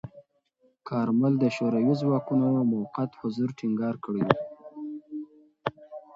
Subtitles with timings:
[0.89, 4.29] کارمل د شوروي ځواکونو موقت حضور ټینګار کړی و.